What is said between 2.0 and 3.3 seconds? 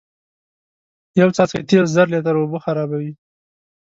لیتره اوبه خرابوی